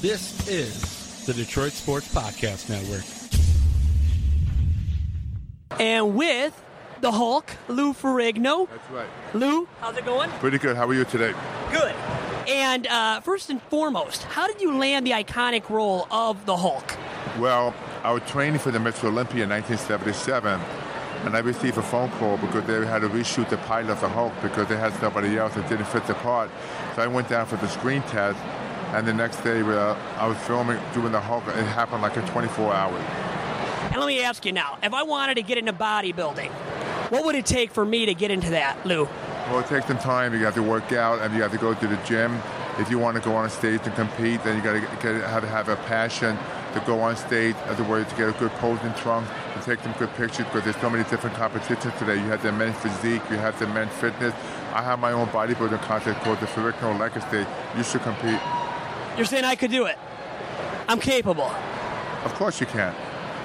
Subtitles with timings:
[0.00, 3.04] This is the Detroit Sports Podcast Network.
[5.78, 6.58] And with
[7.02, 8.66] the Hulk, Lou Ferrigno.
[8.70, 9.06] That's right.
[9.34, 10.30] Lou, how's it going?
[10.38, 10.74] Pretty good.
[10.74, 11.34] How are you today?
[11.70, 11.94] Good.
[12.48, 16.96] And uh, first and foremost, how did you land the iconic role of the Hulk?
[17.38, 19.04] Well, I was training for the Mr.
[19.04, 20.58] Olympia in 1977,
[21.26, 24.08] and I received a phone call because they had to reshoot the pilot of the
[24.08, 26.50] Hulk because they had somebody else that didn't fit the part.
[26.96, 28.38] So I went down for the screen test,
[28.92, 31.46] and the next day uh, I was filming doing the Hulk.
[31.48, 33.04] It happened like in 24 hours.
[33.90, 36.50] And let me ask you now, if I wanted to get into bodybuilding,
[37.10, 39.08] what would it take for me to get into that, Lou?
[39.48, 40.32] Well, it takes some time.
[40.32, 42.40] You have to work out, and you have to go to the gym.
[42.78, 45.28] If you want to go on a stage and compete, then you got to get,
[45.28, 46.38] have to have a passion
[46.74, 47.56] to go on stage.
[47.66, 50.62] As a way to get a good posing trunk and take some good pictures because
[50.62, 52.14] there's so many different competitions today.
[52.14, 54.34] You have the men's physique, you have the men's fitness.
[54.72, 57.44] I have my own bodybuilding contest called the Ferrigno Legacy.
[57.76, 58.38] You should compete.
[59.16, 59.98] You're saying I could do it?
[60.88, 61.52] I'm capable.
[62.24, 62.94] Of course you can.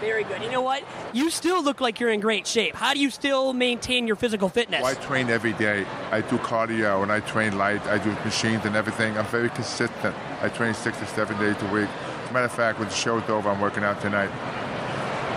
[0.00, 0.42] Very good.
[0.42, 0.84] You know what?
[1.12, 2.76] You still look like you're in great shape.
[2.76, 4.82] How do you still maintain your physical fitness?
[4.82, 5.84] Well, I train every day.
[6.12, 7.84] I do cardio and I train light.
[7.86, 9.18] I do machines and everything.
[9.18, 10.14] I'm very consistent.
[10.40, 11.88] I train six to seven days a week.
[12.24, 14.30] As a matter of fact, when the show's over, I'm working out tonight.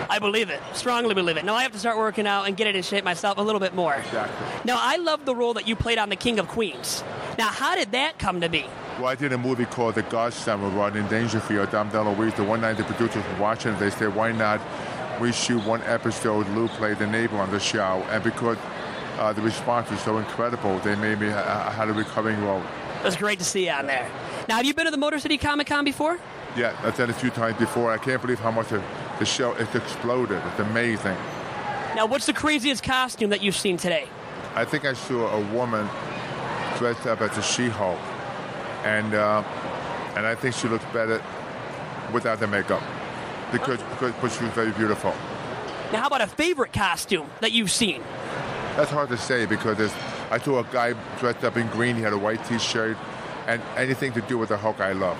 [0.08, 0.60] I believe it.
[0.74, 1.44] Strongly believe it.
[1.44, 3.60] Now I have to start working out and get it in shape myself a little
[3.60, 3.94] bit more.
[3.94, 4.46] Exactly.
[4.64, 7.02] Now I love the role that you played on The King of Queens.
[7.38, 8.66] Now how did that come to be?
[8.98, 12.36] Well, I did a movie called The Godson with Rodney Dangerfield, Dom DeLuise.
[12.36, 14.60] The one night the producers were watching, they said, why not
[15.20, 18.04] we shoot one episode, Lou played the neighbor on the show.
[18.10, 18.58] And because
[19.18, 22.62] uh, the response was so incredible, they made me uh, had a recurring role.
[23.00, 24.10] It was great to see you on there.
[24.48, 26.18] Now, have you been to the Motor City Comic Con before?
[26.56, 27.90] Yeah, I've done it a few times before.
[27.90, 28.82] I can't believe how much the,
[29.18, 30.42] the show it's exploded.
[30.48, 31.16] It's amazing.
[31.96, 34.06] Now, what's the craziest costume that you've seen today?
[34.54, 35.88] I think I saw a woman
[36.78, 37.98] dressed up as a She-Hulk,
[38.84, 39.42] and uh,
[40.16, 41.22] and I think she looks better
[42.12, 42.82] without the makeup
[43.50, 45.14] because, because, because she was very beautiful.
[45.92, 48.02] Now, how about a favorite costume that you've seen?
[48.76, 49.92] That's hard to say because there's,
[50.30, 51.96] I saw a guy dressed up in green.
[51.96, 52.96] He had a white T-shirt,
[53.46, 55.18] and anything to do with the Hulk, I love.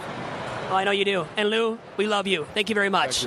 [0.70, 1.26] Oh, I know you do.
[1.36, 2.46] And Lou, we love you.
[2.54, 3.26] Thank you very much.